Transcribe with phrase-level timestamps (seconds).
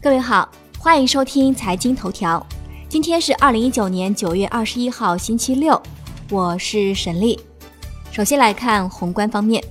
[0.00, 0.48] 各位好，
[0.78, 2.46] 欢迎收听财经头条。
[2.88, 5.82] 今天是二零一九年九月二十一号，星期六，
[6.30, 7.36] 我是沈丽。
[8.12, 9.62] 首先来看宏观方面。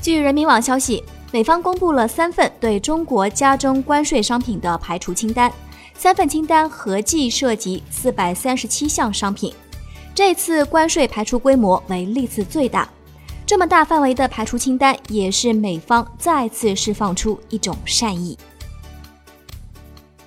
[0.00, 5.52] 据人民网消息，美方公布了三份对中国加征关税商品的排除清单，
[5.92, 9.52] 三份清单合计涉及四百三十七项商品。
[10.14, 12.88] 这次关税排除规模为历次最大。
[13.46, 18.36] 这么大范围的排除清单，也是美方再次释放出一种善意。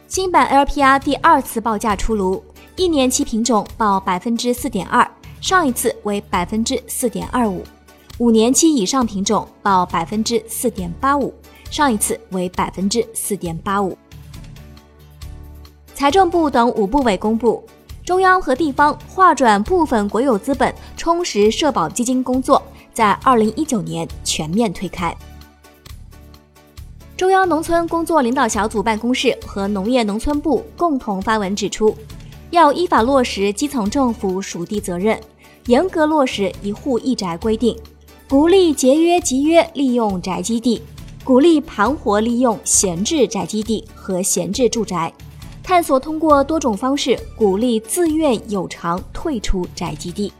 [0.08, 2.42] 新版 LPR 第二次报价出炉，
[2.78, 5.06] 一年期品种报百分之四点二，
[5.42, 7.62] 上一次为百分之四点二五；
[8.20, 11.34] 五年期以上品种报百分之四点八五，
[11.70, 13.98] 上一次为百分之四点八五。
[15.94, 17.62] 财政部等五部委公布，
[18.06, 22.64] 中央和地方划转部分国有资本充实社保基金工作。
[23.00, 25.16] 在二零一九年全面推开。
[27.16, 31.96] 中央农村工作领导小组办公室和农业农村部共同发文指出，
[32.52, 35.18] 要依法落实基层政府属地责任，
[35.68, 37.74] 严格落实一户一宅规定，
[38.28, 40.82] 鼓励节约集约利用宅基地，
[41.24, 45.14] 鼓励盘活利用闲置宅基地和闲置住宅，
[45.64, 50.34] 探索通过多种方式鼓励自愿有偿退出宅基地。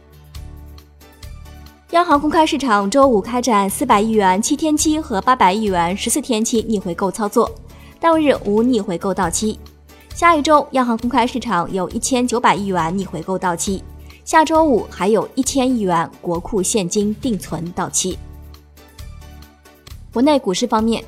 [1.90, 7.50] 央行公开市场周五开展四百亿元七天期和八百亿元十四天期逆回购操作，
[7.98, 9.58] 当日无逆回购到期。
[10.14, 13.82] 下一周央行公开市场有一千九百亿元逆回购到期，
[14.24, 18.16] 下周五还有一千亿元国库现金定存到期。
[20.12, 21.04] 国内股市方面，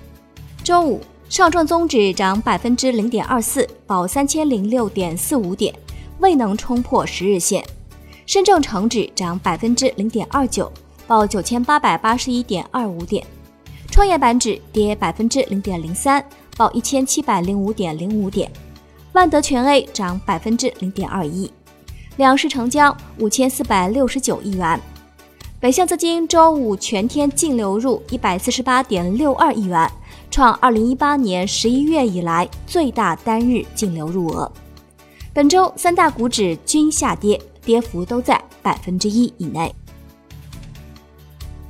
[0.65, 5.73] 周五上证综指涨百分之零点二四，报三千零六点四五点，
[6.19, 7.65] 未能冲破十日线。
[8.25, 10.71] 深证成指涨百分之零点二九，
[11.07, 13.23] 报九千八百八十一点二五点；
[13.91, 16.25] 创业板指跌百分之零点零三，
[16.57, 18.49] 报一千七百零五点零五点；
[19.13, 21.51] 万德全 A 涨百分之零点二一。
[22.17, 24.81] 两市成交五千四百六十九亿元。
[25.59, 29.91] 北向资金周五全天净流入一百四十八点六二亿元，
[30.31, 34.51] 创二零一八年十一月以来最大单日净流入额。
[35.33, 37.41] 本周三大股指均下跌。
[37.65, 39.75] 跌幅都在百分之一以内。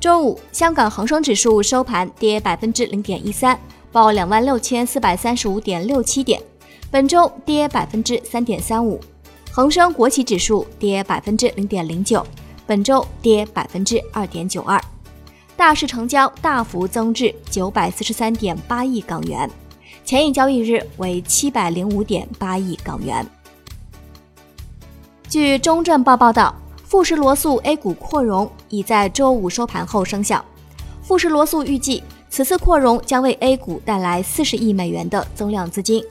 [0.00, 3.58] 周五，香港恒生指数收盘跌百分之零点一三，
[3.92, 6.42] 报两万六千四百三十五点六七点，
[6.90, 9.00] 本周跌百分之三点三五。
[9.52, 12.26] 恒生国企指数跌百分之零点零九，
[12.66, 14.82] 本周跌百分之二点九二。
[15.56, 19.48] 大市成交大幅增至九百四十三点八亿港元，
[20.04, 23.24] 前一交易日为七百零五点八亿港元。
[25.32, 26.54] 据中证报报道，
[26.84, 30.44] 富时罗素 A 股扩容已在周五收盘后生效。
[31.02, 36.04] 富时罗素预计，此次扩容将为 A 股带来四十亿美元的增量资金。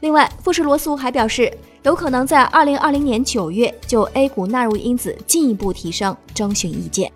[0.00, 1.50] 另外，富时罗素还表示，
[1.84, 7.10] 有可能在二零二零年九月就 A 股纳入因子进一步提升征询意见。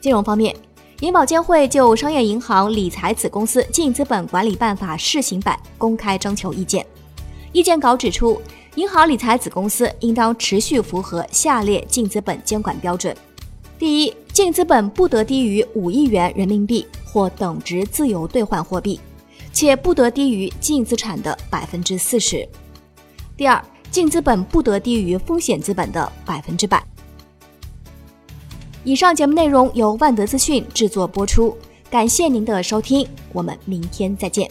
[0.00, 0.56] 金融方面，
[1.00, 6.86] 银保监会就商业银行理财子公司净资本管理办法试行版公开征求意见。
[7.52, 8.40] 意见稿指出。
[8.76, 13.14] 银行理财子公司应当持续符合下列净资本监管标准：
[13.78, 18.98] 第一，净资本不得低于五亿元人民币或等值自由兑换货币，
[19.52, 22.48] 且不得低于净资产的百分之四十；
[23.36, 26.82] 第二，净资本不得低于风险资本的百分之百。
[28.84, 31.54] 以上节目内容由万德资讯制作播出，
[31.90, 34.50] 感谢您的收听，我们明天再见。